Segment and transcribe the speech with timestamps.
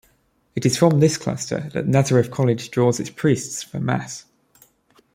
[0.55, 4.25] It is from this cluster that Nazareth College draws its priests for mass.